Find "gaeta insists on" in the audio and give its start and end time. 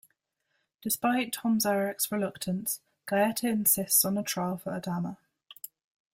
3.07-4.17